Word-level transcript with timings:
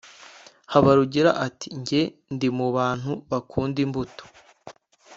Haburugira 0.71 1.31
ati 1.45 1.67
“Njyewe 1.79 2.05
ndi 2.33 2.47
mu 2.57 2.67
bantu 2.77 3.11
bakunda 3.31 3.77
imbuto 3.85 4.23